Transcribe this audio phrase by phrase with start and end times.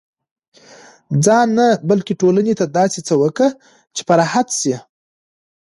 [1.25, 3.47] ځان نه، بلکي ټولني ته داسي څه وکه،
[3.95, 4.75] چي په راحت سي.